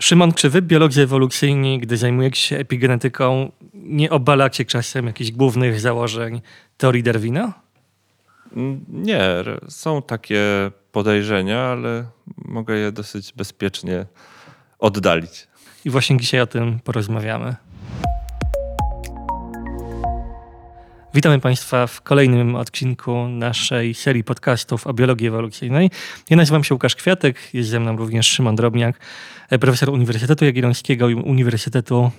[0.00, 6.40] Szymon Krzywy, biolodzy ewolucyjni, gdy zajmujecie się epigenetyką, nie obalacie czasem jakichś głównych założeń
[6.76, 7.52] teorii Darwina?
[8.88, 9.22] Nie,
[9.68, 10.42] są takie
[10.92, 12.04] podejrzenia, ale
[12.36, 14.06] mogę je dosyć bezpiecznie
[14.78, 15.48] oddalić.
[15.84, 17.56] I właśnie dzisiaj o tym porozmawiamy.
[21.14, 25.90] Witamy Państwa w kolejnym odcinku naszej serii podcastów o biologii ewolucyjnej.
[26.30, 28.98] Ja nazywam się Łukasz Kwiatek, jest ze mną również Szymon Drobniak,
[29.60, 32.10] profesor Uniwersytetu Jagiellońskiego i Uniwersytetu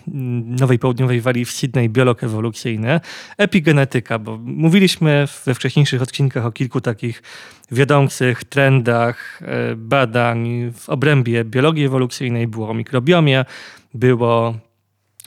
[0.45, 2.99] Nowej Południowej Walii w Sydney, biolog ewolucyjny,
[3.37, 7.23] epigenetyka, bo mówiliśmy we wcześniejszych odcinkach o kilku takich
[7.71, 13.45] wiodących trendach e, badań w obrębie biologii ewolucyjnej, było o mikrobiomie,
[13.93, 14.55] było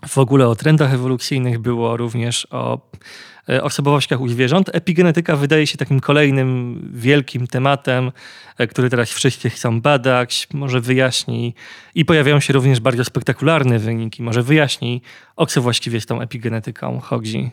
[0.08, 3.31] w ogóle o trendach ewolucyjnych, było również o E,
[3.62, 4.70] osobowościach u zwierząt.
[4.72, 8.12] Epigenetyka wydaje się takim kolejnym wielkim tematem,
[8.58, 11.54] e, który teraz wszyscy chcą badać, może wyjaśni
[11.94, 15.02] i pojawiają się również bardzo spektakularne wyniki, może wyjaśni,
[15.36, 17.50] o co właściwie z tą epigenetyką chodzi.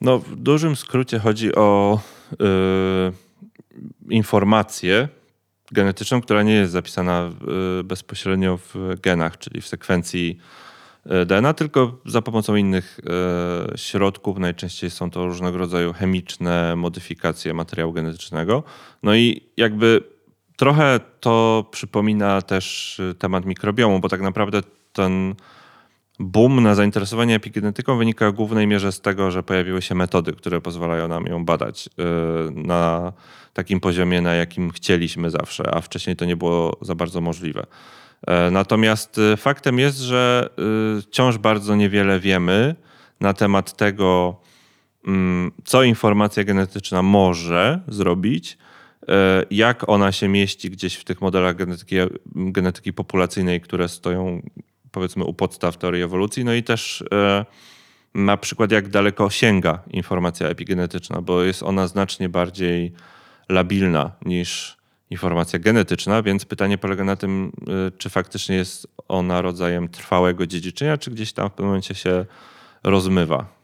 [0.00, 2.00] No, w dużym skrócie chodzi o
[2.40, 3.12] yy,
[4.10, 5.08] informację
[5.72, 7.30] genetyczną, która nie jest zapisana
[7.84, 10.67] bezpośrednio w genach, czyli w sekwencji E,
[11.26, 13.00] DNA, tylko za pomocą innych
[13.72, 14.38] e, środków.
[14.38, 18.62] Najczęściej są to różnego rodzaju chemiczne modyfikacje materiału genetycznego.
[19.02, 20.00] No i jakby
[20.56, 24.60] trochę to przypomina też e, temat mikrobiomu, bo tak naprawdę
[24.92, 25.34] ten
[26.18, 30.60] boom na zainteresowanie epigenetyką wynika w głównej mierze z tego, że pojawiły się metody, które
[30.60, 31.88] pozwalają nam ją badać
[32.54, 33.12] na
[33.52, 37.66] takim poziomie, na jakim chcieliśmy zawsze, a wcześniej to nie było za bardzo możliwe.
[38.26, 40.50] E, natomiast e, faktem jest, że
[40.98, 42.74] e, wciąż bardzo niewiele wiemy
[43.20, 44.40] na temat tego,
[45.06, 48.58] mm, co informacja genetyczna może zrobić,
[49.50, 51.96] jak ona się mieści gdzieś w tych modelach genetyki,
[52.34, 54.42] genetyki populacyjnej, które stoją
[54.90, 57.04] powiedzmy u podstaw teorii ewolucji, no i też
[58.14, 62.92] na przykład jak daleko sięga informacja epigenetyczna, bo jest ona znacznie bardziej
[63.48, 64.77] labilna niż
[65.10, 67.52] informacja genetyczna, więc pytanie polega na tym,
[67.88, 72.24] y, czy faktycznie jest ona rodzajem trwałego dziedziczenia, czy gdzieś tam w pewnym momencie się
[72.84, 73.58] rozmywa.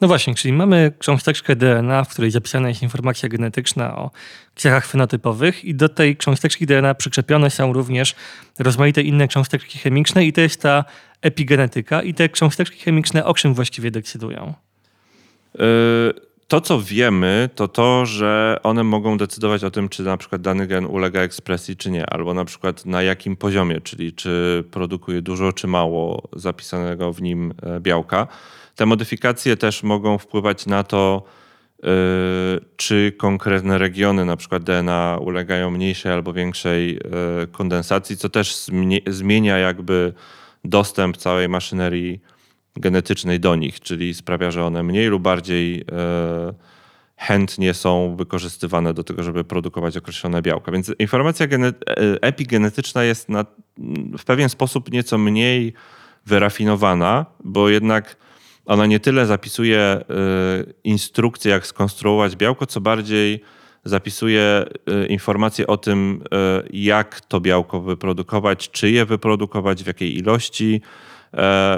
[0.00, 4.10] No właśnie, czyli mamy cząsteczkę DNA, w której zapisana jest informacja genetyczna o
[4.56, 8.14] cechach fenotypowych i do tej cząsteczki DNA przyczepione są również
[8.58, 10.84] rozmaite inne cząsteczki chemiczne i to jest ta
[11.20, 14.54] epigenetyka i te cząsteczki chemiczne o czym właściwie decydują?
[15.54, 20.42] Yy to, co wiemy, to to, że one mogą decydować o tym, czy na przykład
[20.42, 25.22] dany gen ulega ekspresji, czy nie, albo na przykład na jakim poziomie, czyli czy produkuje
[25.22, 28.26] dużo, czy mało zapisanego w nim e, białka.
[28.76, 31.22] Te modyfikacje też mogą wpływać na to,
[31.82, 31.86] e,
[32.76, 36.98] czy konkretne regiony, na przykład DNA, ulegają mniejszej albo większej e,
[37.46, 38.66] kondensacji, co też
[39.06, 40.12] zmienia jakby
[40.64, 42.20] dostęp całej maszynerii
[42.76, 46.54] genetycznej do nich, czyli sprawia, że one mniej lub bardziej e,
[47.16, 50.72] chętnie są wykorzystywane do tego, żeby produkować określone białka.
[50.72, 51.72] Więc informacja e,
[52.22, 53.44] epigenetyczna jest na,
[54.18, 55.72] w pewien sposób nieco mniej
[56.26, 58.16] wyrafinowana, bo jednak
[58.66, 60.04] ona nie tyle zapisuje e,
[60.84, 63.40] instrukcje, jak skonstruować białko, co bardziej
[63.84, 64.64] zapisuje
[65.08, 66.22] informacje o tym,
[66.72, 70.80] jak to białko wyprodukować, czy je wyprodukować, w jakiej ilości,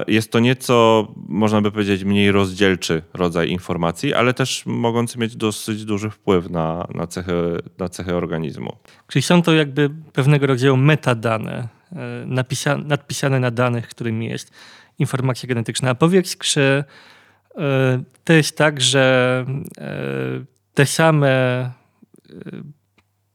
[0.07, 5.85] jest to nieco, można by powiedzieć, mniej rozdzielczy rodzaj informacji, ale też mogący mieć dosyć
[5.85, 7.33] duży wpływ na, na, cechy,
[7.79, 8.77] na cechy organizmu.
[9.09, 14.51] Czyli są to jakby pewnego rodzaju metadane, e, napisa- nadpisane na danych, którymi jest
[14.99, 15.91] informacja genetyczna.
[15.91, 16.85] A powiedz, czy
[17.59, 19.45] e, to jest tak, że
[20.75, 21.71] te same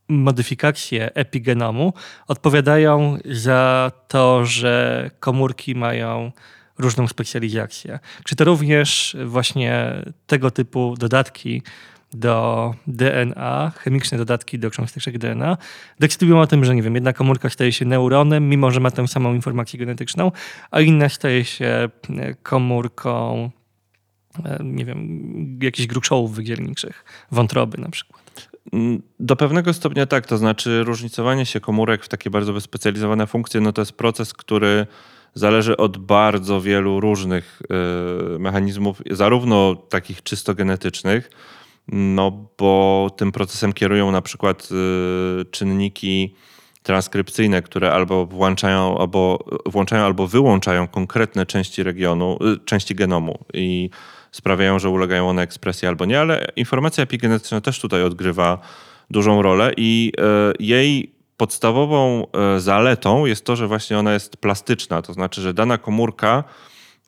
[0.10, 1.94] modyfikacje epigenomu
[2.28, 6.32] odpowiadają za to, że komórki mają
[6.78, 8.00] różną specjalizację.
[8.24, 11.62] Czy to również właśnie tego typu dodatki
[12.14, 15.58] do DNA, chemiczne dodatki do cząsteczek DNA,
[16.00, 19.08] decydują o tym, że nie wiem, jedna komórka staje się neuronem, mimo że ma tę
[19.08, 20.32] samą informację genetyczną,
[20.72, 21.90] a inna staje się
[22.44, 23.50] komórką,
[24.46, 28.29] e, nie wiem, jakichś gruczołów wydzielniczych, wątroby na przykład.
[28.74, 33.62] Mm, do pewnego stopnia tak, to znaczy różnicowanie się komórek w takie bardzo wyspecjalizowane funkcje,
[33.62, 34.88] no to jest proces, który
[35.34, 37.62] zależy od bardzo wielu różnych
[38.36, 41.30] y, mechanizmów, zarówno takich czysto genetycznych,
[41.88, 44.70] no bo tym procesem kierują na przykład
[45.42, 46.36] y, czynniki
[46.84, 53.40] transkrypcyjne, które albo włączają albo, włączają albo wyłączają konkretne części regionu, y, części genomu.
[53.54, 53.90] I
[54.32, 58.58] sprawiają, że ulegają one ekspresji albo nie, ale informacja epigenetyczna też tutaj odgrywa
[59.10, 65.02] dużą rolę i e, jej podstawową e, zaletą jest to, że właśnie ona jest plastyczna,
[65.02, 66.44] to znaczy, że dana komórka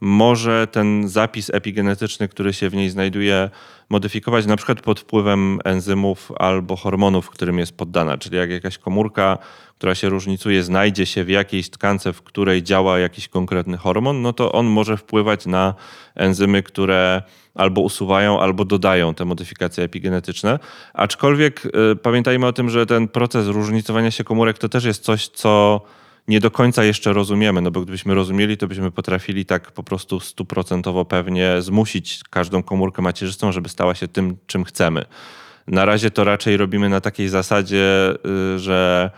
[0.01, 3.49] może ten zapis epigenetyczny, który się w niej znajduje,
[3.89, 8.17] modyfikować na przykład pod wpływem enzymów albo hormonów, którym jest poddana.
[8.17, 9.37] Czyli jak jakaś komórka,
[9.77, 14.33] która się różnicuje, znajdzie się w jakiejś tkance, w której działa jakiś konkretny hormon, no
[14.33, 15.73] to on może wpływać na
[16.15, 17.21] enzymy, które
[17.55, 20.59] albo usuwają, albo dodają te modyfikacje epigenetyczne.
[20.93, 25.27] Aczkolwiek y, pamiętajmy o tym, że ten proces różnicowania się komórek to też jest coś,
[25.27, 25.81] co
[26.27, 30.19] nie do końca jeszcze rozumiemy, no bo gdybyśmy rozumieli, to byśmy potrafili tak po prostu
[30.19, 35.05] stuprocentowo pewnie zmusić każdą komórkę macierzystą, żeby stała się tym, czym chcemy.
[35.67, 38.13] Na razie to raczej robimy na takiej zasadzie,
[38.55, 39.11] y, że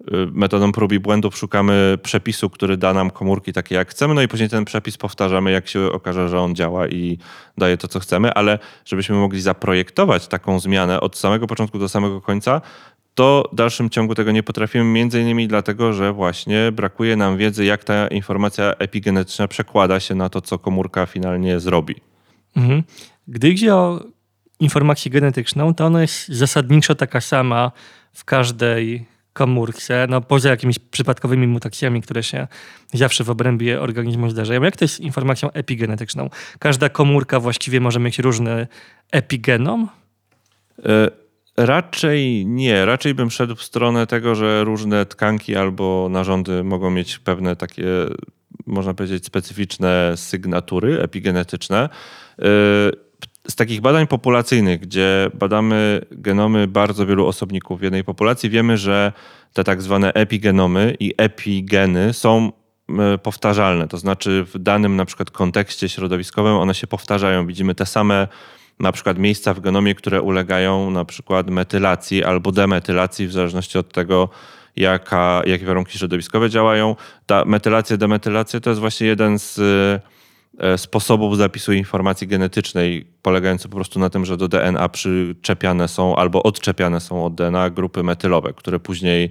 [0.00, 4.22] y, metodą prób i błędów szukamy przepisu, który da nam komórki takie jak chcemy, no
[4.22, 7.18] i później ten przepis powtarzamy, jak się okaże, że on działa i
[7.58, 12.20] daje to, co chcemy, ale żebyśmy mogli zaprojektować taką zmianę od samego początku do samego
[12.20, 12.60] końca,
[13.18, 17.64] to w dalszym ciągu tego nie potrafimy, między innymi dlatego, że właśnie brakuje nam wiedzy,
[17.64, 21.94] jak ta informacja epigenetyczna przekłada się na to, co komórka finalnie zrobi.
[22.56, 22.82] Mhm.
[23.28, 24.04] Gdy idzie o
[24.60, 27.72] informację genetyczną, to ona jest zasadniczo taka sama
[28.12, 32.46] w każdej komórce, no poza jakimiś przypadkowymi mutacjami, które się
[32.92, 34.62] zawsze w obrębie organizmu zdarzają.
[34.62, 36.30] Jak to jest z informacją epigenetyczną?
[36.58, 38.66] Każda komórka właściwie może mieć różny
[39.12, 39.88] epigenom?
[40.78, 41.27] Y
[41.60, 42.84] Raczej nie.
[42.84, 47.84] Raczej bym szedł w stronę tego, że różne tkanki albo narządy mogą mieć pewne takie,
[48.66, 51.88] można powiedzieć, specyficzne sygnatury epigenetyczne.
[52.38, 52.42] Y,
[53.48, 59.12] z takich badań populacyjnych, gdzie badamy genomy bardzo wielu osobników w jednej populacji, wiemy, że
[59.52, 62.52] te tak zwane epigenomy i epigeny są
[63.14, 63.88] y, powtarzalne.
[63.88, 67.46] To znaczy w danym na przykład kontekście środowiskowym one się powtarzają.
[67.46, 68.28] Widzimy te same
[68.80, 73.92] na przykład miejsca w genomie, które ulegają na przykład metylacji albo demetylacji w zależności od
[73.92, 74.28] tego,
[74.76, 76.96] jaka, jakie warunki środowiskowe działają.
[77.26, 79.58] Ta metylacja, demetylacja to jest właśnie jeden z
[80.58, 86.16] e, sposobów zapisu informacji genetycznej, polegający po prostu na tym, że do DNA przyczepiane są
[86.16, 89.30] albo odczepiane są od DNA grupy metylowe, które później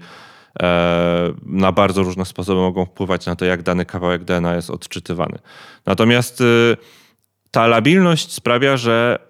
[0.62, 5.40] e, na bardzo różne sposoby mogą wpływać na to, jak dany kawałek DNA jest odczytywany.
[5.86, 6.44] Natomiast e,
[7.52, 9.27] ta labilność sprawia, że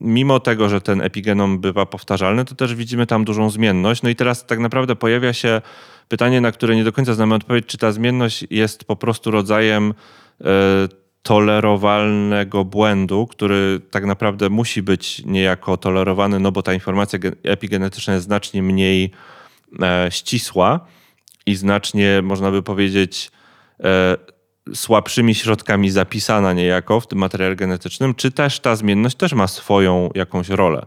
[0.00, 4.02] mimo tego, że ten epigenom bywa powtarzalny, to też widzimy tam dużą zmienność.
[4.02, 5.62] No i teraz tak naprawdę pojawia się
[6.08, 9.94] pytanie, na które nie do końca znamy odpowiedź, czy ta zmienność jest po prostu rodzajem
[10.40, 10.44] e,
[11.22, 18.26] tolerowalnego błędu, który tak naprawdę musi być niejako tolerowany, no bo ta informacja epigenetyczna jest
[18.26, 19.10] znacznie mniej
[19.82, 20.80] e, ścisła
[21.46, 23.30] i znacznie, można by powiedzieć,
[23.84, 24.33] e,
[24.74, 30.10] słabszymi środkami zapisana niejako w tym materiale genetycznym, czy też ta zmienność też ma swoją
[30.14, 30.86] jakąś rolę.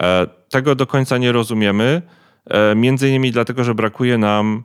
[0.00, 2.02] E, tego do końca nie rozumiemy,
[2.46, 4.62] e, między innymi dlatego, że brakuje nam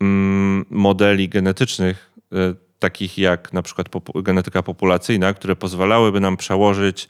[0.00, 2.36] mm, modeli genetycznych, e,
[2.78, 7.08] takich jak na przykład genetyka populacyjna, które pozwalałyby nam przełożyć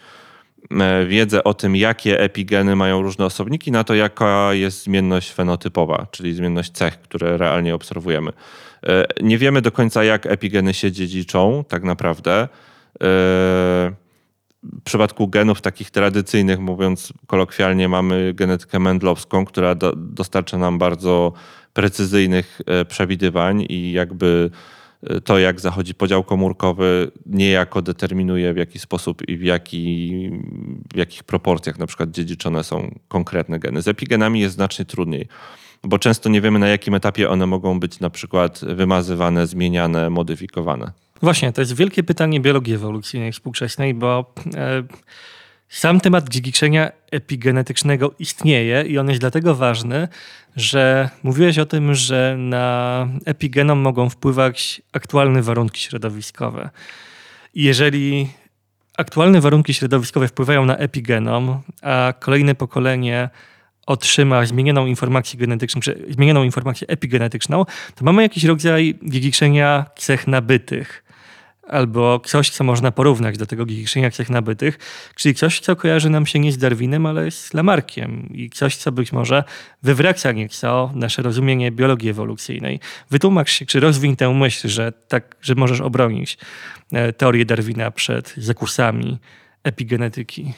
[1.06, 6.34] wiedzę o tym, jakie epigeny mają różne osobniki, na to, jaka jest zmienność fenotypowa, czyli
[6.34, 8.32] zmienność cech, które realnie obserwujemy.
[8.86, 12.42] E, nie wiemy do końca, jak epigeny się dziedziczą, tak naprawdę.
[12.42, 12.48] E,
[14.62, 21.32] w przypadku genów takich tradycyjnych, mówiąc kolokwialnie, mamy genetykę mendlowską, która do, dostarcza nam bardzo
[21.72, 24.50] precyzyjnych e, przewidywań i jakby
[25.24, 30.30] to, jak zachodzi podział komórkowy, niejako determinuje w jaki sposób i w, jaki,
[30.94, 33.82] w jakich proporcjach na przykład dziedziczone są konkretne geny.
[33.82, 35.28] Z epigenami jest znacznie trudniej
[35.84, 40.92] bo często nie wiemy na jakim etapie one mogą być na przykład wymazywane, zmieniane, modyfikowane.
[41.22, 44.82] Właśnie, to jest wielkie pytanie biologii ewolucyjnej współczesnej, bo e,
[45.68, 50.08] sam temat dziedziczenia epigenetycznego istnieje i on jest dlatego ważny,
[50.56, 56.70] że mówiłeś o tym, że na epigenom mogą wpływać aktualne warunki środowiskowe.
[57.54, 58.28] I jeżeli
[58.98, 63.30] aktualne warunki środowiskowe wpływają na epigenom, a kolejne pokolenie
[63.86, 67.64] otrzyma zmienioną informację genetyczną, zmienioną informację epigenetyczną,
[67.94, 71.06] to mamy jakiś rodzaj dziedziczenia cech nabytych
[71.68, 74.78] albo coś, co można porównać do tego dziedziczenia cech nabytych,
[75.14, 78.92] czyli coś, co kojarzy nam się nie z Darwinem, ale z Lamarkiem i coś, co
[78.92, 79.44] być może
[79.82, 82.80] wywraca nieco nasze rozumienie biologii ewolucyjnej.
[83.10, 86.38] Wytłumacz się, czy rozwiń tę myśl, że tak, że możesz obronić
[86.92, 89.18] e, teorię Darwina przed zakusami
[89.64, 90.52] epigenetyki.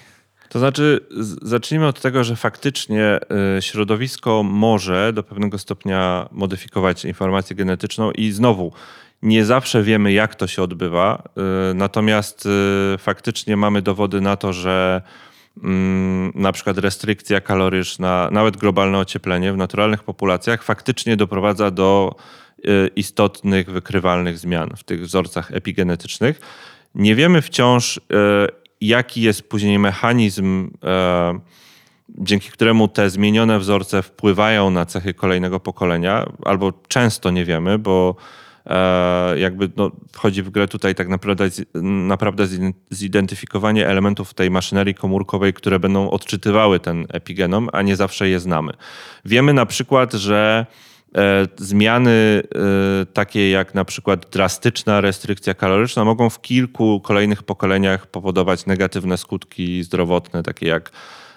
[0.48, 1.00] To znaczy,
[1.42, 3.20] zacznijmy od tego, że faktycznie
[3.58, 8.72] y, środowisko może do pewnego stopnia modyfikować informację genetyczną i znowu
[9.22, 11.22] nie zawsze wiemy, jak to się odbywa,
[11.70, 12.46] y, natomiast
[12.94, 15.02] y, faktycznie mamy dowody na to, że
[15.62, 22.14] mm, na przykład restrykcja kaloryczna, nawet globalne ocieplenie w naturalnych populacjach faktycznie doprowadza do
[22.96, 26.40] istotnych, wykrywalnych zmian w tych wzorcach epigenetycznych.
[26.94, 28.00] Nie wiemy wciąż,
[28.80, 31.40] jaki jest później mechanizm, e,
[32.08, 38.16] dzięki któremu te zmienione wzorce wpływają na cechy kolejnego pokolenia, albo często nie wiemy, bo
[38.66, 41.48] e, jakby no, wchodzi w grę tutaj tak naprawdę,
[41.82, 42.46] naprawdę
[42.90, 48.72] zidentyfikowanie elementów tej maszynerii komórkowej, które będą odczytywały ten epigenom, a nie zawsze je znamy.
[49.24, 50.66] Wiemy na przykład, że
[51.56, 52.42] zmiany
[53.02, 59.16] e, takie jak na przykład drastyczna restrykcja kaloryczna mogą w kilku kolejnych pokoleniach powodować negatywne
[59.16, 60.90] skutki zdrowotne, takie jak,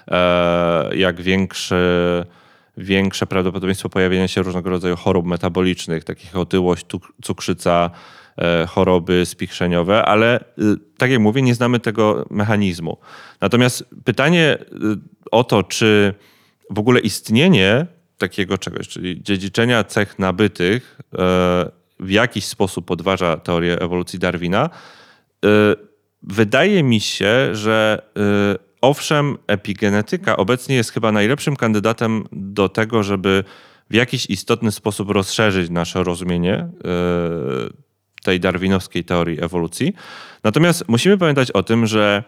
[0.08, 2.26] e, jak większe,
[2.78, 6.86] większe prawdopodobieństwo pojawienia się różnego rodzaju chorób metabolicznych, takich otyłość,
[7.24, 7.90] cukrzyca,
[8.68, 10.40] choroby spichrzeniowe, ale
[10.98, 12.98] tak jak mówię, nie znamy tego mechanizmu.
[13.42, 14.58] Natomiast pytanie
[15.32, 16.14] o to, czy
[16.70, 17.86] w ogóle istnienie
[18.22, 21.18] takiego czegoś, czyli dziedziczenia cech nabytych e,
[22.00, 24.70] w jakiś sposób podważa teorię ewolucji Darwina.
[25.46, 25.50] E,
[26.24, 28.22] wydaje mi się, że e,
[28.82, 33.44] owszem, epigenetyka obecnie jest chyba najlepszym kandydatem do tego, żeby
[33.90, 36.70] w jakiś istotny sposób rozszerzyć nasze rozumienie
[38.24, 39.94] tej darwinowskiej teorii ewolucji.
[40.44, 42.24] Natomiast musimy pamiętać o tym, że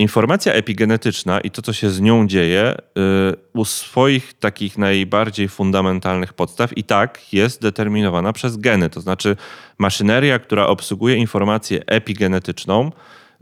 [0.00, 6.32] informacja epigenetyczna i to, co się z nią dzieje, y, u swoich takich najbardziej fundamentalnych
[6.32, 8.90] podstaw i tak jest determinowana przez geny.
[8.90, 9.36] To znaczy
[9.78, 12.92] maszyneria, która obsługuje informację epigenetyczną,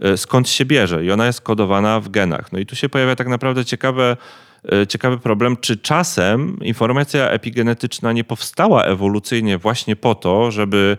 [0.05, 2.53] y, skąd się bierze i ona jest kodowana w genach.
[2.53, 4.17] No i tu się pojawia tak naprawdę ciekawe,
[4.83, 10.97] y, ciekawy problem, czy czasem informacja epigenetyczna nie powstała ewolucyjnie właśnie po to, żeby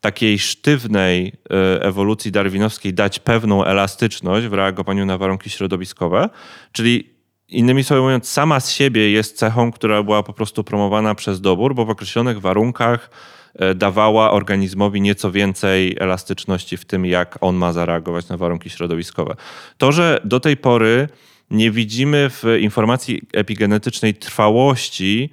[0.00, 6.28] takiej sztywnej e, ewolucji darwinowskiej dać pewną elastyczność w reagowaniu na warunki środowiskowe,
[6.72, 7.10] czyli
[7.48, 11.74] innymi słowy mówiąc, sama z siebie jest cechą, która była po prostu promowana przez dobór,
[11.74, 13.10] bo w określonych warunkach
[13.54, 19.36] e, dawała organizmowi nieco więcej elastyczności w tym, jak on ma zareagować na warunki środowiskowe.
[19.78, 21.08] To, że do tej pory
[21.50, 25.30] nie widzimy w informacji epigenetycznej trwałości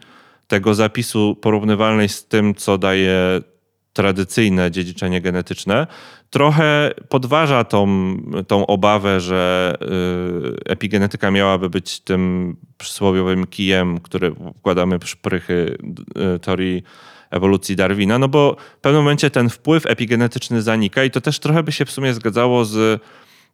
[0.47, 3.41] tego zapisu porównywalnej z tym, co daje
[3.97, 5.87] tradycyjne dziedziczenie genetyczne,
[6.29, 7.87] trochę podważa tą,
[8.47, 15.77] tą obawę, że y, epigenetyka miałaby być tym przysłowiowym kijem, który wkładamy w szprychy
[16.35, 16.83] y, teorii
[17.31, 21.63] ewolucji Darwina, no bo w pewnym momencie ten wpływ epigenetyczny zanika i to też trochę
[21.63, 23.01] by się w sumie zgadzało z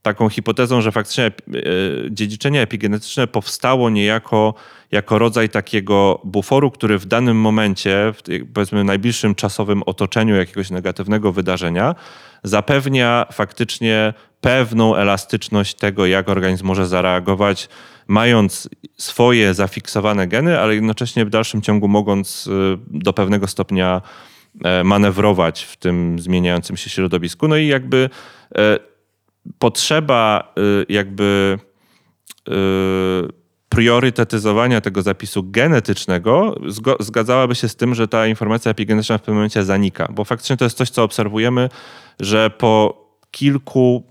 [0.03, 1.31] taką hipotezą, że faktycznie e,
[2.09, 4.53] dziedziczenie epigenetyczne powstało niejako
[4.91, 8.21] jako rodzaj takiego buforu, który w danym momencie, w
[8.53, 11.95] powiedzmy najbliższym czasowym otoczeniu jakiegoś negatywnego wydarzenia,
[12.43, 17.69] zapewnia faktycznie pewną elastyczność tego, jak organizm może zareagować,
[18.07, 24.01] mając swoje zafiksowane geny, ale jednocześnie w dalszym ciągu mogąc e, do pewnego stopnia
[24.63, 27.47] e, manewrować w tym zmieniającym się środowisku.
[27.47, 28.09] No i jakby
[29.59, 31.59] potrzeba y, jakby
[32.49, 32.53] y,
[33.69, 36.55] priorytetyzowania tego zapisu genetycznego
[36.99, 40.65] zgadzałaby się z tym, że ta informacja epigenetyczna w pewnym momencie zanika, bo faktycznie to
[40.65, 41.69] jest coś, co obserwujemy,
[42.19, 44.03] że po kilku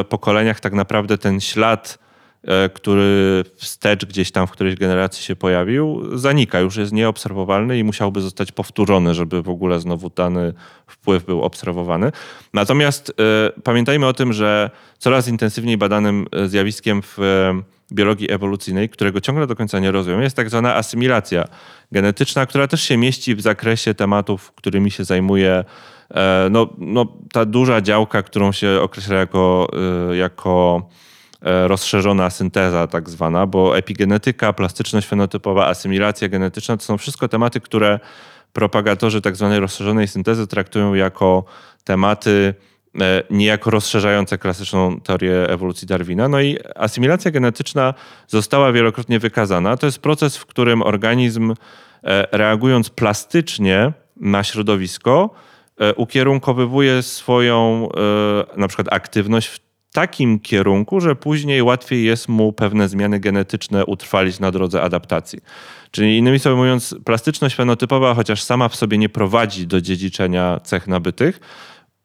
[0.00, 1.98] e, pokoleniach tak naprawdę ten ślad
[2.74, 8.20] który wstecz gdzieś tam w którejś generacji się pojawił, zanika, już jest nieobserwowalny i musiałby
[8.20, 10.52] zostać powtórzony, żeby w ogóle znowu dany
[10.86, 12.12] wpływ był obserwowany.
[12.54, 19.20] Natomiast y, pamiętajmy o tym, że coraz intensywniej badanym zjawiskiem w y, biologii ewolucyjnej, którego
[19.20, 21.44] ciągle do końca nie rozumiem, jest tak zwana asymilacja
[21.92, 25.64] genetyczna, która też się mieści w zakresie tematów, którymi się zajmuje
[26.50, 29.68] no, no, ta duża działka, którą się określa jako,
[30.12, 31.05] jako E,
[31.42, 38.00] rozszerzona synteza tak zwana, bo epigenetyka, plastyczność fenotypowa, asymilacja genetyczna to są wszystko tematy, które
[38.52, 41.44] propagatorzy tak zwanej rozszerzonej syntezy traktują jako
[41.84, 42.54] tematy
[43.00, 46.28] e, niejako rozszerzające klasyczną teorię ewolucji Darwina.
[46.28, 47.94] No i asymilacja genetyczna
[48.28, 49.76] została wielokrotnie wykazana.
[49.76, 51.54] To jest proces, w którym organizm
[52.04, 55.30] e, reagując plastycznie na środowisko,
[55.96, 57.88] ukierunkowywuje swoją
[58.56, 59.65] na przykład aktywność w
[59.96, 65.40] takim kierunku, że później łatwiej jest mu pewne zmiany genetyczne utrwalić na drodze adaptacji.
[65.90, 70.86] Czyli innymi słowy mówiąc, plastyczność fenotypowa, chociaż sama w sobie nie prowadzi do dziedziczenia cech
[70.86, 71.40] nabytych,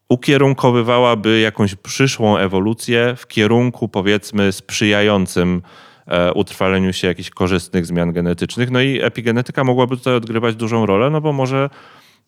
[0.10, 5.62] ukierunkowywałaby jakąś przyszłą ewolucję w kierunku powiedzmy sprzyjającym
[6.07, 8.71] e, utrwaleniu się jakichś korzystnych zmian genetycznych.
[8.71, 11.69] No i epigenetyka mogłaby tutaj odgrywać dużą rolę, no bo może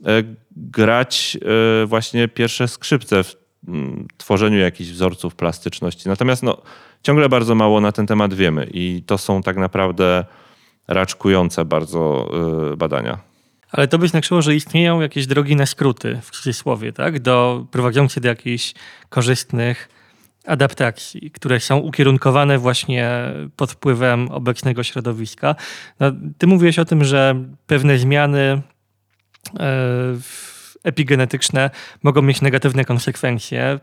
[0.06, 1.38] e, grać
[1.84, 3.43] e, właśnie pierwsze skrzypce w
[4.18, 6.10] tworzeniu jakichś wzorców plastyczności.
[6.10, 6.58] Natomiast no,
[7.04, 10.26] ciągle bardzo mało na ten temat wiemy i to są tak naprawdę
[10.88, 12.30] raczkujące bardzo
[12.74, 13.18] y, badania.
[13.72, 17.20] Ale to by znaczyło, że istnieją jakieś drogi na skróty w cudzysłowie, tak?
[17.20, 18.74] Do, prowadzące do jakichś
[19.10, 19.90] korzystnych
[20.46, 23.10] adaptacji, które są ukierunkowane właśnie
[23.56, 25.56] pod wpływem obecnego środowiska.
[26.00, 27.36] No, ty mówiłeś o tym, że
[27.68, 28.62] pewne zmiany e,
[30.84, 31.70] epigenetyczne
[32.04, 33.62] mogą mieć negatywne konsekwencje.
[33.62, 33.80] E,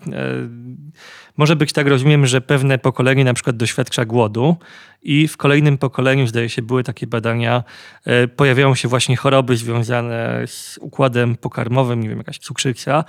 [1.37, 4.57] może być tak, rozumiem, że pewne pokolenie na przykład doświadcza głodu
[5.02, 7.64] i w kolejnym pokoleniu, zdaje się, były takie badania,
[8.04, 13.04] e, pojawiają się właśnie choroby związane z układem pokarmowym, nie wiem, jakaś cukrzyca,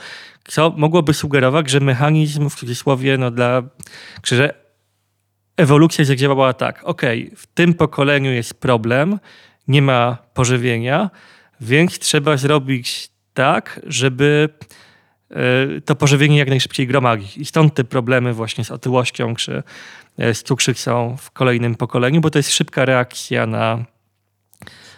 [0.48, 3.64] co mogłoby sugerować, że mechanizm w cudzysłowie, no dla,
[4.24, 4.54] że
[5.58, 7.02] ewolucja zadziałała tak, ok,
[7.36, 9.20] w tym pokoleniu jest problem,
[9.68, 11.10] nie ma pożywienia,
[11.62, 14.50] więc trzeba zrobić tak, żeby
[15.30, 17.38] e, to pożywienie jak najszybciej gromadzić.
[17.38, 19.64] I stąd te problemy właśnie z otyłością czy
[20.18, 23.86] e, z cukrzycą w kolejnym pokoleniu, bo to jest szybka reakcja na,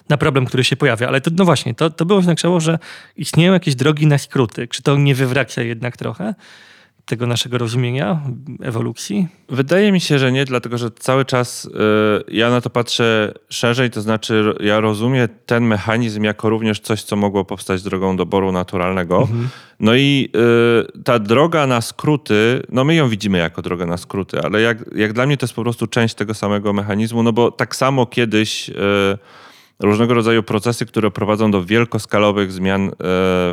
[0.10, 1.08] na problem, który się pojawia.
[1.08, 2.80] Ale to, no właśnie, to, to było oznaczało, że
[3.16, 4.68] istnieją jakieś drogi na skróty.
[4.68, 6.34] Czy to nie wywraca jednak trochę?
[7.06, 8.22] Tego naszego rozumienia
[8.62, 9.28] ewolucji?
[9.50, 11.70] Wydaje mi się, że nie, dlatego że cały czas y,
[12.28, 17.16] ja na to patrzę szerzej, to znaczy ja rozumiem ten mechanizm jako również coś, co
[17.16, 19.22] mogło powstać drogą doboru naturalnego.
[19.22, 19.50] Mhm.
[19.80, 20.30] No i
[20.96, 24.78] y, ta droga na skróty, no my ją widzimy jako drogę na skróty, ale jak,
[24.96, 28.06] jak dla mnie to jest po prostu część tego samego mechanizmu, no bo tak samo
[28.06, 28.70] kiedyś.
[28.70, 28.74] Y,
[29.80, 32.92] różnego rodzaju procesy, które prowadzą do wielkoskalowych zmian e,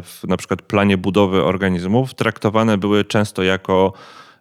[0.03, 3.93] w na przykład planie budowy organizmów, traktowane były często jako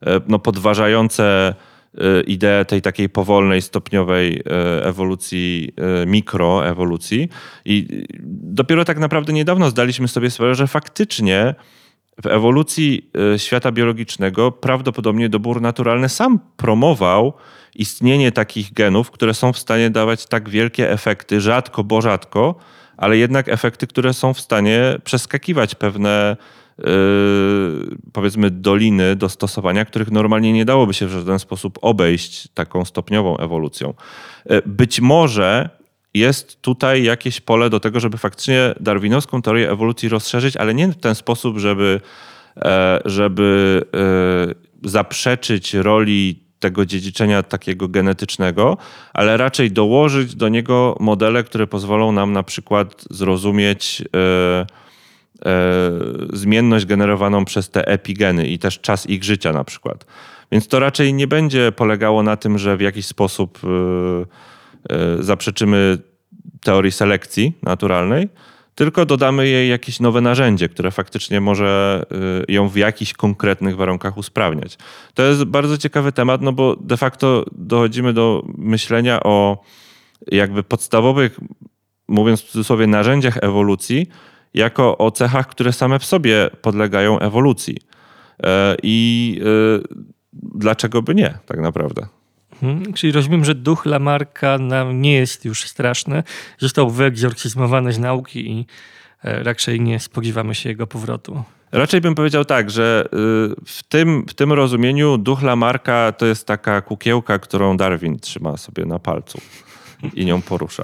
[0.01, 1.53] e, no, podważające
[1.97, 4.43] e, ideę tej takiej powolnej, stopniowej
[4.83, 5.73] ewolucji,
[6.07, 7.29] mikroewolucji.
[7.65, 11.55] I dopiero tak naprawdę niedawno zdaliśmy sobie sprawę, że faktycznie
[12.23, 17.33] w ewolucji świata biologicznego prawdopodobnie dobór naturalny sam promował
[17.79, 22.55] istnienie takich genów, które są w stanie dawać tak wielkie efekty, rzadko, bo rzadko,
[22.97, 26.37] ale jednak efekty, które są w stanie przeskakiwać pewne
[26.77, 26.85] yy,
[28.13, 33.37] powiedzmy doliny do stosowania, których normalnie nie dałoby się w żaden sposób obejść taką stopniową
[33.37, 33.93] ewolucją.
[34.45, 35.79] Yy, być może
[36.13, 40.95] jest tutaj jakieś pole do tego, żeby faktycznie darwinowską teorię ewolucji rozszerzyć, ale nie w
[40.95, 42.01] ten sposób, żeby,
[42.57, 43.81] e, żeby
[44.83, 48.77] e, zaprzeczyć roli tego dziedziczenia takiego genetycznego,
[49.13, 54.65] ale raczej dołożyć do niego modele, które pozwolą nam na przykład zrozumieć e,
[55.45, 55.91] e,
[56.33, 60.05] zmienność generowaną przez te epigeny i też czas ich życia na przykład.
[60.51, 65.97] Więc to raczej nie będzie polegało na tym, że w jakiś sposób e, zaprzeczymy
[66.63, 68.29] teorii selekcji naturalnej,
[68.79, 72.03] tylko dodamy jej jakieś nowe narzędzie, które faktycznie może
[72.49, 74.77] y, ją w jakichś konkretnych warunkach usprawniać.
[75.13, 79.63] To jest bardzo ciekawy temat, no bo de facto dochodzimy do myślenia o
[80.27, 81.39] jakby podstawowych,
[82.07, 84.07] mówiąc w cudzysłowie, narzędziach ewolucji,
[84.53, 87.77] jako o cechach, które same w sobie podlegają ewolucji.
[88.43, 89.41] E, I
[89.83, 92.07] y, dlaczego by nie, tak naprawdę?
[92.61, 96.23] Hmm, czyli rozumiem, że duch Lamarka nam nie jest już straszny.
[96.57, 98.65] Został wyegzorcyzmowany z nauki i
[99.23, 101.43] e, raczej nie spodziewamy się jego powrotu.
[101.71, 103.09] Raczej bym powiedział tak, że y,
[103.65, 108.85] w tym, w tym rozumieniu duch Lamarka to jest taka kukiełka, którą Darwin trzyma sobie
[108.85, 109.41] na palcu
[110.13, 110.83] i nią porusza.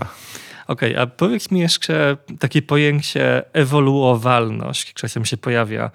[0.68, 5.92] Okej, okay, a powiedz mi jeszcze takie pojęcie ewoluowalność, czasem się pojawia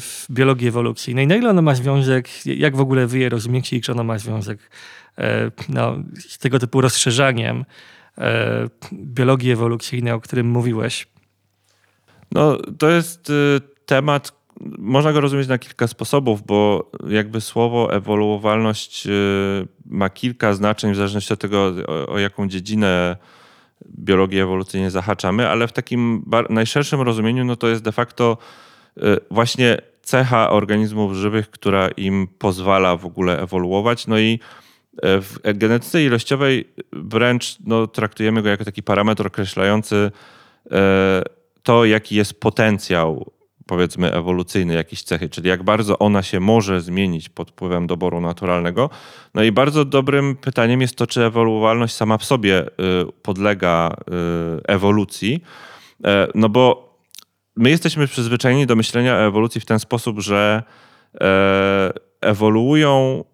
[0.00, 1.26] w biologii ewolucyjnej.
[1.26, 4.18] Na ile ono ma związek, jak w ogóle wy je rozumiecie i czy ono ma
[4.18, 4.70] związek
[5.18, 5.96] e, no,
[6.28, 7.64] z tego typu rozszerzaniem
[8.18, 11.06] e, biologii ewolucyjnej, o którym mówiłeś?
[12.32, 14.32] No, to jest y, temat,
[14.78, 19.10] można go rozumieć na kilka sposobów, bo jakby słowo ewoluowalność y,
[19.86, 23.16] ma kilka znaczeń w zależności od tego, o, o jaką dziedzinę
[23.98, 28.38] biologii ewolucyjnej zahaczamy, ale w takim najszerszym rozumieniu no to jest de facto
[29.30, 34.06] właśnie cecha organizmów żywych, która im pozwala w ogóle ewoluować.
[34.06, 34.40] No i
[34.94, 40.10] y, w genetyce ilościowej wręcz no, traktujemy go jako taki parametr określający
[40.66, 40.70] y,
[41.62, 43.32] to, jaki jest potencjał,
[43.66, 48.90] powiedzmy, ewolucyjny jakiejś cechy, czyli jak bardzo ona się może zmienić pod wpływem doboru naturalnego.
[49.34, 52.66] No i bardzo dobrym pytaniem jest to, czy ewoluowalność sama w sobie
[53.22, 53.96] podlega
[54.68, 55.42] ewolucji.
[56.34, 56.83] No bo
[57.56, 60.62] my jesteśmy przyzwyczajeni do myślenia o ewolucji w ten sposób, że
[61.20, 63.24] e, ewoluują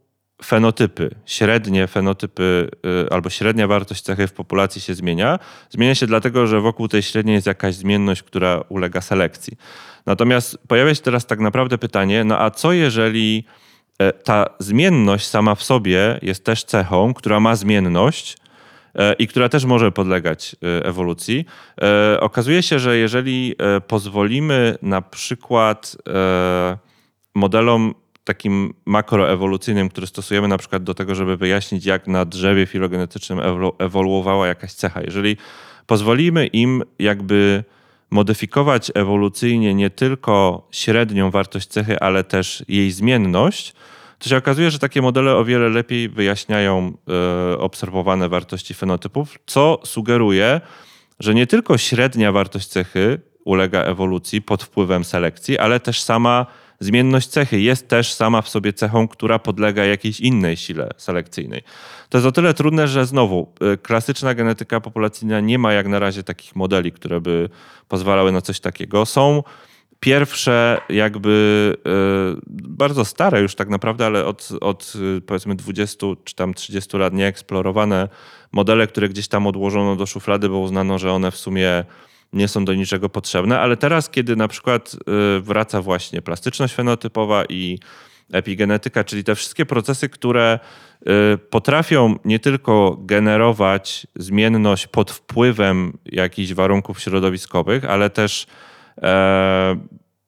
[0.45, 2.71] fenotypy, średnie fenotypy
[3.07, 5.39] e, albo średnia wartość cechy w populacji się zmienia.
[5.71, 9.57] Zmienia się dlatego, że wokół tej średniej jest jakaś zmienność, która ulega selekcji.
[10.07, 13.45] Natomiast pojawia się teraz tak naprawdę pytanie, no a co jeżeli
[13.99, 18.37] e, ta zmienność sama w sobie jest też cechą, która ma zmienność
[19.19, 21.45] i która też może podlegać e, ewolucji.
[21.83, 26.79] E, Okazuje się, że jeżeli e, pozwolimy na przykład e,
[27.35, 33.39] modelom takim makroewolucyjnym, który stosujemy na przykład do tego, żeby wyjaśnić, jak na drzewie filogenetycznym
[33.39, 35.01] ewolu- ewoluowała jakaś cecha.
[35.03, 35.37] Jeżeli
[35.87, 37.65] pozwolimy im jakby
[38.11, 43.75] modyfikować ewolucyjnie nie tylko średnią wartość cechy, ale też jej zmienność,
[44.21, 46.93] to się okazuje, że takie modele o wiele lepiej wyjaśniają
[47.53, 50.61] e, obserwowane wartości fenotypów, co sugeruje,
[51.21, 56.47] że nie tylko średnia wartość cechy ulega ewolucji pod wpływem selekcji, ale też sama
[56.81, 61.63] zmienność cechy jest też sama w sobie cechą, która podlega jakiejś innej sile selekcyjnej.
[62.09, 65.99] To jest o tyle trudne, że znowu y, klasyczna genetyka populacyjna nie ma jak na
[65.99, 67.49] razie takich modeli, które by
[67.89, 69.07] pozwalały na coś takiego.
[69.07, 69.43] Są
[70.01, 71.77] pierwsze jakby
[72.37, 76.97] y, bardzo stare już tak naprawdę, ale od, od y, powiedzmy 20 czy tam 30
[76.97, 78.09] lat nieeksplorowane
[78.53, 81.85] modele, które gdzieś tam odłożono do szuflady, bo uznano, że one w sumie
[82.33, 87.45] nie są do niczego potrzebne, ale teraz, kiedy na przykład y, wraca właśnie plastyczność fenotypowa
[87.49, 87.79] i
[88.33, 90.59] epigenetyka, czyli te wszystkie procesy, które
[91.51, 98.70] potrafią nie tylko generować zmienność pod wpływem jakichś warunków środowiskowych, ale też e,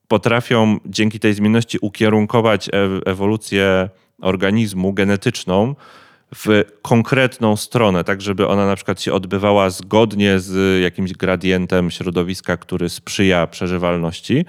[0.08, 2.72] potrafią dzięki tej zmienności ukierunkować e-
[3.06, 3.88] ewolucję
[4.20, 5.74] organizmu genetyczną
[6.34, 12.56] w konkretną stronę, tak żeby ona na przykład się odbywała zgodnie z jakimś gradientem środowiska,
[12.56, 14.44] który sprzyja przeżywalności,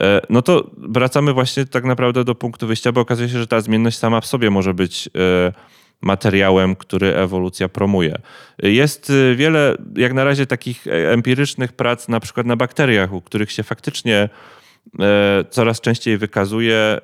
[0.00, 3.60] e, no to wracamy właśnie tak naprawdę do punktu wyjścia, bo okazuje się, że ta
[3.60, 5.52] zmienność sama w sobie może być e,
[6.00, 8.16] materiałem, który ewolucja promuje.
[8.62, 13.52] Jest e, wiele, jak na razie, takich empirycznych prac, na przykład na bakteriach, u których
[13.52, 14.28] się faktycznie
[15.00, 17.00] e, coraz częściej wykazuje e,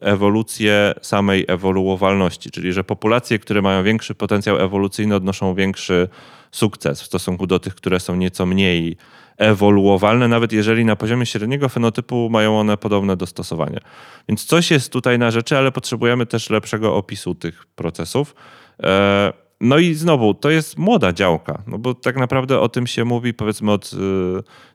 [0.00, 6.08] ewolucję samej ewoluowalności, czyli że populacje, które mają większy potencjał ewolucyjny, odnoszą większy
[6.50, 8.96] sukces w stosunku do tych, które są nieco mniej
[9.40, 13.80] ewoluowalne, nawet jeżeli na poziomie średniego fenotypu mają one podobne dostosowanie.
[14.28, 18.34] Więc coś jest tutaj na rzeczy, ale potrzebujemy też lepszego opisu tych procesów.
[18.82, 23.04] E, No i znowu, to jest młoda działka, no bo tak naprawdę o tym się
[23.04, 23.96] mówi powiedzmy od y,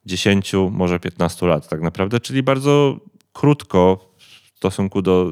[0.06, 2.98] 10, może 15 lat tak naprawdę, czyli bardzo
[3.34, 5.32] krótko w stosunku do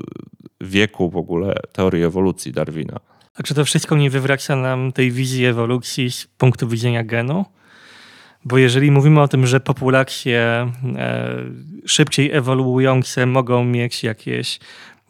[0.61, 2.99] wieku w ogóle teorii ewolucji Darwina.
[3.43, 7.45] Czy to wszystko nie wywraca nam tej wizji ewolucji z punktu widzenia genu?
[8.45, 11.35] Bo jeżeli mówimy o tym, że populacje e,
[11.85, 14.59] szybciej ewoluujące mogą mieć jakieś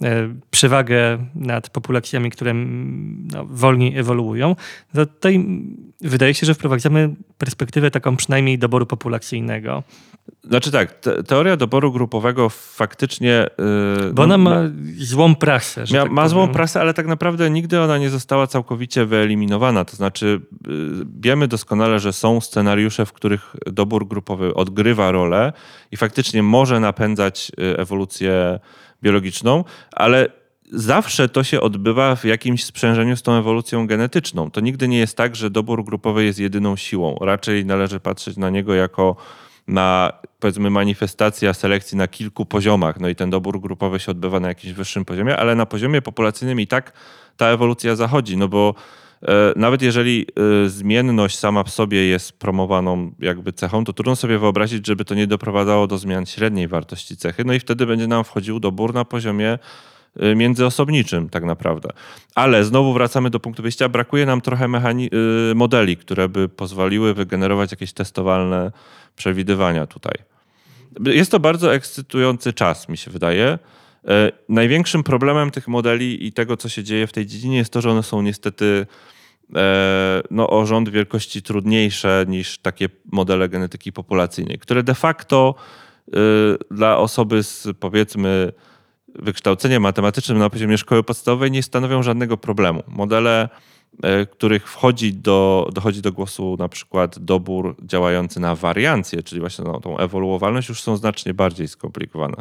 [0.02, 4.56] e, przewagę nad populacjami, które no, wolniej ewoluują,
[4.94, 5.46] to tutaj
[6.04, 9.84] wydaje się, że wprowadzamy perspektywę taką przynajmniej doboru populacyjnego.
[10.44, 13.48] Znaczy tak, te, teoria doboru grupowego faktycznie...
[14.06, 14.62] Yy, Bo ona ma
[14.98, 15.84] złą prasę.
[15.94, 19.86] Mia, tak ma złą prasę, ale tak naprawdę nigdy ona nie została całkowicie wyeliminowana.
[19.86, 20.70] To znaczy, y,
[21.20, 25.54] wiemy doskonale, że są scenariusze, w których dobór grupowy odgrywa rolę
[25.92, 28.60] i faktycznie może napędzać y, ewolucję
[29.02, 30.43] biologiczną, ale
[30.74, 34.52] zawsze to się odbywa w jakimś sprzężeniu z tą ewolucją genetyczną.
[34.52, 37.18] To nigdy nie jest tak, że dobór grupowy jest jedyną siłą.
[37.22, 39.16] Raczej należy patrzeć na niego jako
[39.68, 43.00] na powiedzmy manifestacja selekcji na kilku poziomach.
[43.00, 46.60] No i ten dobór grupowy się odbywa na jakimś wyższym poziomie, ale na poziomie populacyjnym
[46.60, 46.94] i tak
[47.38, 48.76] ta ewolucja zachodzi, no bo
[49.22, 50.26] e, nawet jeżeli
[50.66, 55.16] e, zmienność sama w sobie jest promowaną jakby cechą, to trudno sobie wyobrazić, żeby to
[55.16, 59.06] nie doprowadzało do zmian średniej wartości cechy, no i wtedy będzie nam wchodził dobór na
[59.06, 59.60] poziomie
[60.36, 61.90] międzyosobniczym tak naprawdę.
[62.36, 65.10] Ale znowu wracamy do punktu wyjścia, brakuje nam trochę mechani-
[65.52, 68.72] y, modeli, które by pozwoliły wygenerować jakieś testowalne
[69.16, 70.16] przewidywania tutaj.
[71.06, 73.60] Jest to bardzo ekscytujący czas, mi się wydaje.
[74.08, 77.82] E, Największym problemem tych modeli i tego, co się dzieje w tej dziedzinie, jest to,
[77.82, 78.86] że one są niestety
[79.56, 85.56] e, no, o rząd wielkości trudniejsze niż takie modele genetyki populacyjnej, które de facto
[86.72, 88.54] dla osoby z powiedzmy
[89.16, 92.84] wykształceniem matematycznym na poziomie szkoły podstawowej nie stanowią żadnego problemu.
[92.88, 93.50] Modele,
[94.04, 99.66] e, których wchodzi do, dochodzi do głosu na przykład dobór działający na wariancję, czyli właśnie
[99.66, 102.38] na tą ewoluowalność, już są znacznie bardziej skomplikowane.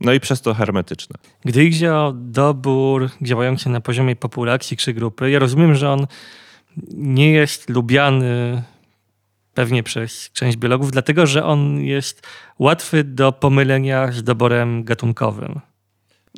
[0.00, 1.16] No i przez to hermetyczne.
[1.44, 6.06] Gdy idzie o dobór działający na poziomie populacji czy grupy, ja rozumiem, że on
[6.94, 8.62] nie jest lubiany
[9.54, 12.26] pewnie przez część biologów, dlatego że on jest
[12.58, 15.60] łatwy do pomylenia z doborem gatunkowym.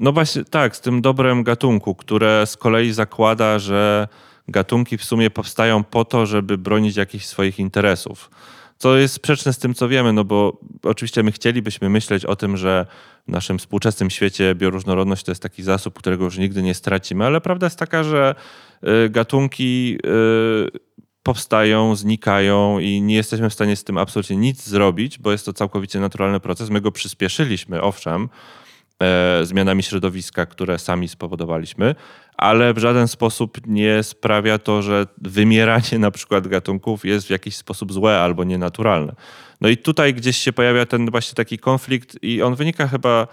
[0.01, 4.09] No właśnie tak, z tym dobrem gatunku, które z kolei zakłada, że
[4.49, 8.31] gatunki w sumie powstają po to, żeby bronić jakichś swoich interesów.
[8.79, 12.57] to jest sprzeczne z tym, co wiemy, no bo oczywiście my chcielibyśmy myśleć o tym,
[12.57, 12.87] że
[13.29, 17.41] w naszym współczesnym świecie bioróżnorodność to jest taki zasób, którego już nigdy nie stracimy, ale
[17.41, 18.35] prawda jest taka, że
[19.07, 19.99] y, gatunki
[20.75, 25.47] y, powstają, znikają i nie jesteśmy w stanie z tym absolutnie nic zrobić, bo jest
[25.47, 26.71] to całkowicie naturalny proces.
[26.71, 28.29] My go przyspieszyliśmy, owszem,
[29.43, 31.95] zmianami środowiska, które sami spowodowaliśmy,
[32.37, 37.57] ale w żaden sposób nie sprawia to, że wymieranie na przykład gatunków jest w jakiś
[37.57, 39.15] sposób złe albo nienaturalne.
[39.61, 43.27] No i tutaj gdzieś się pojawia ten właśnie taki konflikt i on wynika chyba,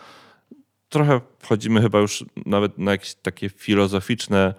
[0.90, 4.54] trochę wchodzimy chyba już nawet na jakieś takie filozoficzne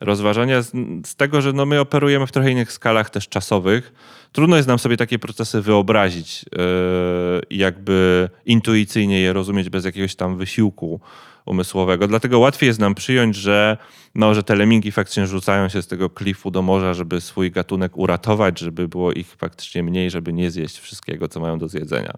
[0.00, 0.72] rozważania z,
[1.06, 3.92] z, tego, że no my operujemy w trochę innych skalach też czasowych.
[4.32, 10.36] Trudno jest nam sobie takie procesy wyobrazić yy, jakby intuicyjnie je rozumieć bez jakiegoś tam
[10.36, 11.00] wysiłku
[11.46, 12.08] umysłowego.
[12.08, 13.76] Dlatego łatwiej jest nam przyjąć, że,
[14.14, 17.96] no, że te lemingi faktycznie rzucają się z tego klifu do morza, żeby swój gatunek
[17.96, 22.12] uratować, żeby było ich faktycznie mniej, żeby nie zjeść wszystkiego, co mają do zjedzenia.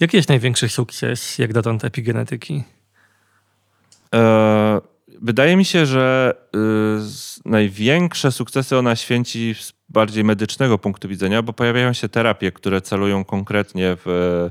[0.00, 2.64] Jaki jest największy sukces, jak dotąd, epigenetyki?
[4.14, 4.80] E,
[5.22, 6.34] wydaje mi się, że
[7.44, 12.80] y, największe sukcesy ona święci z bardziej medycznego punktu widzenia, bo pojawiają się terapie, które
[12.80, 14.48] celują konkretnie w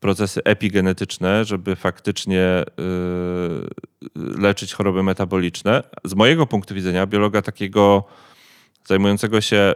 [0.00, 5.82] procesy epigenetyczne, żeby faktycznie yy, leczyć choroby metaboliczne.
[6.04, 8.04] Z mojego punktu widzenia, biologa takiego
[8.84, 9.72] zajmującego się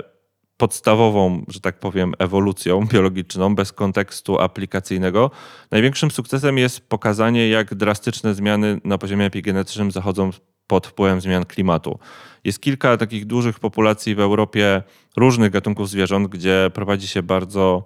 [0.56, 5.30] podstawową, że tak powiem, ewolucją biologiczną, bez kontekstu aplikacyjnego,
[5.70, 10.30] największym sukcesem jest pokazanie, jak drastyczne zmiany na poziomie epigenetycznym zachodzą
[10.66, 11.98] pod wpływem zmian klimatu.
[12.44, 14.82] Jest kilka takich dużych populacji w Europie
[15.16, 17.84] różnych gatunków zwierząt, gdzie prowadzi się bardzo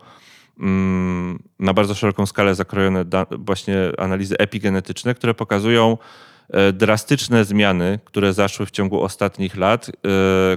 [0.61, 3.05] Mm, na bardzo szeroką skalę zakrojone
[3.39, 5.99] właśnie analizy epigenetyczne, które pokazują
[6.51, 9.93] e, drastyczne zmiany, które zaszły w ciągu ostatnich lat, e,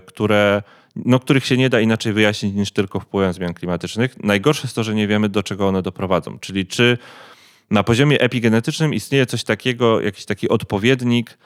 [0.06, 0.64] które,
[0.96, 4.24] no, których się nie da inaczej wyjaśnić niż tylko wpływem zmian klimatycznych.
[4.24, 6.40] Najgorsze jest to, że nie wiemy, do czego one doprowadzą.
[6.40, 6.98] Czyli czy
[7.72, 11.38] na poziomie epigenetycznym istnieje coś takiego, jakiś taki odpowiednik,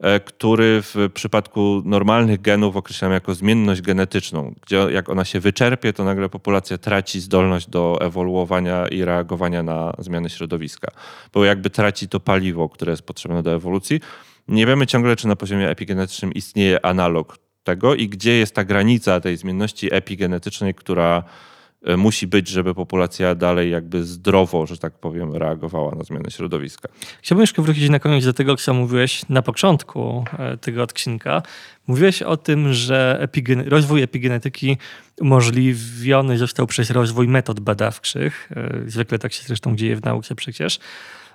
[0.00, 5.92] E, który w przypadku normalnych genów określamy jako zmienność genetyczną, gdzie jak ona się wyczerpie,
[5.92, 10.88] to nagle populacja traci zdolność do ewoluowania i reagowania na zmiany środowiska,
[11.32, 14.00] bo jakby traci to paliwo, które jest potrzebne do ewolucji.
[14.48, 19.20] Nie wiemy ciągle, czy na poziomie epigenetycznym istnieje analog tego i gdzie jest ta granica
[19.20, 21.24] tej zmienności epigenetycznej, która
[21.84, 26.88] E, musi być, żeby populacja dalej jakby zdrowo, że tak powiem, reagowała na zmiany środowiska.
[27.22, 31.42] Chciałbym jeszcze wrócić na koniec do tego, co mówiłeś na początku e, tego odcinka.
[31.86, 34.76] Mówiłeś o tym, że epigen rozwój epigenetyki
[35.20, 38.50] umożliwiony został przez rozwój metod badawczych.
[38.56, 40.78] E, zwykle tak się zresztą dzieje w nauce przecież.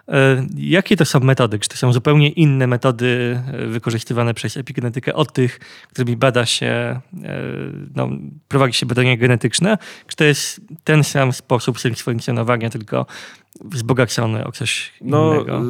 [0.07, 1.59] E, jakie to są metody?
[1.59, 6.65] Czy to są zupełnie inne metody e, wykorzystywane przez epigenetykę od tych, którymi bada się,
[6.65, 7.01] e,
[7.95, 8.09] no,
[8.47, 9.77] prowadzi się badania genetyczne?
[10.07, 13.05] Czy to jest ten sam sposób funkcjonowania, tylko
[13.61, 15.61] wzbogacony o coś no, innego?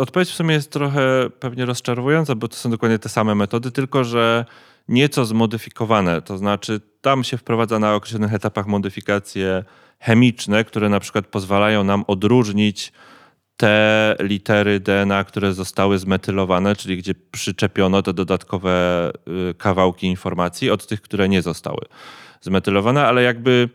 [0.00, 4.04] Odpowiedź w sumie jest trochę pewnie rozczarowująca, bo to są dokładnie te same metody, tylko
[4.04, 4.44] że
[4.88, 6.22] nieco zmodyfikowane.
[6.22, 9.64] To znaczy, tam się wprowadza na określonych etapach modyfikacje
[9.98, 12.92] chemiczne, które na przykład pozwalają nam odróżnić
[13.56, 19.10] te litery DNA, które zostały zmetylowane, czyli gdzie przyczepiono te dodatkowe
[19.50, 21.86] y, kawałki informacji od tych, które nie zostały
[22.40, 23.68] zmetylowane, ale jakby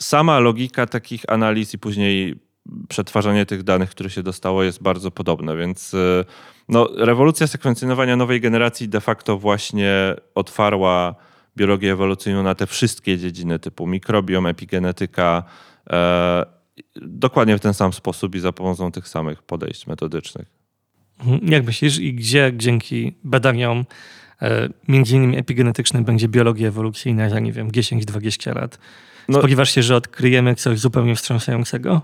[0.00, 2.40] sama logika takich analiz i później
[2.88, 6.24] przetwarzanie tych danych, które się dostało, jest bardzo podobne, więc y,
[6.68, 11.14] no, rewolucja sekwencjonowania nowej generacji de facto właśnie otwarła
[11.56, 15.42] biologię ewolucyjną na te wszystkie dziedziny typu mikrobiom, epigenetyka,
[15.90, 16.61] e,
[16.96, 20.46] dokładnie w ten sam sposób i za pomocą tych samych podejść metodycznych.
[21.18, 21.52] Mhm.
[21.52, 23.84] Jak myślisz i gdzie dzięki badaniom
[24.42, 28.78] e, między innymi epigenetycznym będzie biologia ewolucyjna za, nie wiem, 10-20 lat?
[29.28, 32.02] No, Spodziewasz się, że odkryjemy coś zupełnie wstrząsającego?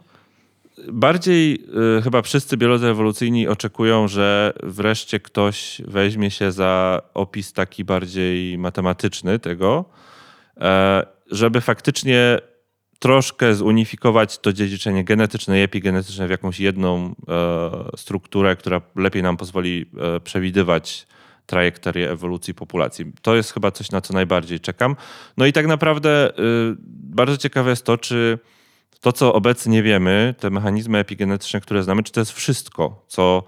[0.93, 1.65] Bardziej
[1.99, 8.59] y, chyba wszyscy biolodzy ewolucyjni oczekują, że wreszcie ktoś weźmie się za opis taki bardziej
[8.59, 9.85] matematyczny tego,
[10.57, 12.39] e, żeby faktycznie
[12.99, 19.37] troszkę zunifikować to dziedziczenie genetyczne i epigenetyczne w jakąś jedną e, strukturę, która lepiej nam
[19.37, 21.07] pozwoli e, przewidywać
[21.49, 23.13] trajektorię ewolucji populacji.
[23.23, 24.97] To jest chyba coś, na co najbardziej czekam.
[25.37, 26.33] No i tak naprawdę y,
[26.91, 28.39] bardzo ciekawe jest to, czy
[29.01, 33.43] to, co obecnie wiemy, te mechanizmy epigenetyczne, które znamy, czy to jest wszystko, co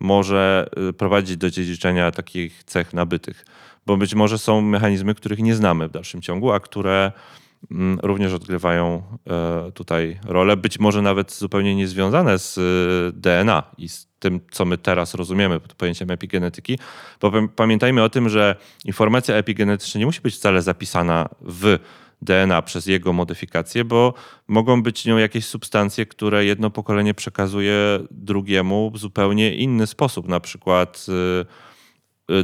[0.00, 3.44] może y, prowadzić do dziedziczenia takich cech nabytych.
[3.86, 7.12] Bo być może są mechanizmy, których nie znamy w dalszym ciągu, a które
[8.02, 12.62] również odgrywają e, tutaj rolę, być może nawet zupełnie niezwiązane z e,
[13.12, 16.78] DNA i z tym, co my teraz rozumiemy pod pojęciem epigenetyki,
[17.20, 21.78] bo pamiętajmy o tym, że informacja epigenetyczna nie musi być wcale zapisana w
[22.22, 24.14] DNA przez jego modyfikację, bo
[24.48, 27.74] mogą być nią jakieś substancje, które jedno pokolenie przekazuje
[28.10, 31.65] drugiemu w zupełnie inny sposób, na przykład y, y,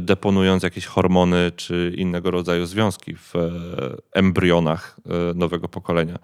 [0.01, 3.49] deponując jakieś hormony czy innego rodzaju związki w e,
[4.13, 6.19] embrionach e, nowego pokolenia.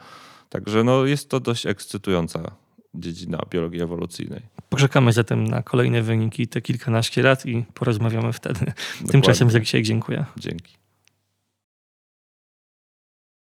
[0.49, 2.51] Także no, jest to dość ekscytująca
[2.93, 4.41] dziedzina biologii ewolucyjnej.
[4.69, 8.71] Poczekamy zatem na kolejne wyniki te kilkanaście lat i porozmawiamy wtedy.
[9.11, 10.25] Tymczasem za dzisiaj dziękuję.
[10.37, 10.78] Dzięki.